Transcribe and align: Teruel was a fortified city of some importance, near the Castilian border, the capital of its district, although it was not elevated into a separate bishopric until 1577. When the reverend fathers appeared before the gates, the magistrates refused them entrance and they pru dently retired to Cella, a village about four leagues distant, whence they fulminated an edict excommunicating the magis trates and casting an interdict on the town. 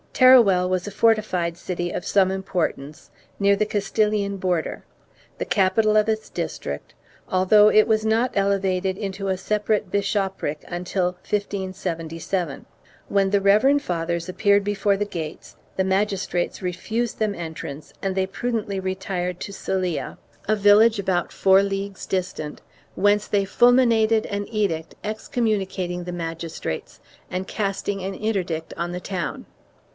Teruel 0.15 0.67
was 0.69 0.85
a 0.87 0.91
fortified 0.91 1.57
city 1.57 1.91
of 1.91 2.05
some 2.05 2.31
importance, 2.31 3.11
near 3.39 3.55
the 3.55 3.65
Castilian 3.67 4.37
border, 4.37 4.83
the 5.37 5.45
capital 5.45 5.95
of 5.95 6.09
its 6.09 6.29
district, 6.29 6.93
although 7.29 7.69
it 7.69 7.87
was 7.87 8.03
not 8.05 8.31
elevated 8.33 8.97
into 8.97 9.27
a 9.29 9.37
separate 9.37 9.89
bishopric 9.91 10.63
until 10.67 11.05
1577. 11.05 12.65
When 13.09 13.29
the 13.29 13.41
reverend 13.41 13.83
fathers 13.83 14.27
appeared 14.27 14.63
before 14.63 14.97
the 14.97 15.05
gates, 15.05 15.55
the 15.75 15.83
magistrates 15.83 16.61
refused 16.63 17.17
them 17.19 17.33
entrance 17.33 17.93
and 18.01 18.15
they 18.15 18.27
pru 18.27 18.51
dently 18.51 18.83
retired 18.83 19.39
to 19.41 19.53
Cella, 19.53 20.17
a 20.47 20.55
village 20.55 20.97
about 20.99 21.31
four 21.31 21.63
leagues 21.63 22.05
distant, 22.07 22.61
whence 22.95 23.27
they 23.27 23.45
fulminated 23.45 24.25
an 24.27 24.47
edict 24.49 24.93
excommunicating 25.03 26.03
the 26.03 26.11
magis 26.11 26.59
trates 26.59 26.99
and 27.29 27.47
casting 27.47 28.03
an 28.03 28.13
interdict 28.15 28.73
on 28.77 28.91
the 28.91 28.99
town. 28.99 29.45